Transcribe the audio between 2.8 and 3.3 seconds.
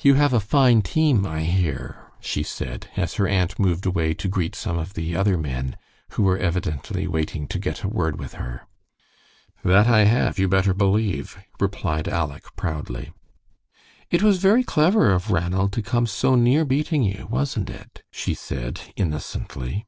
as her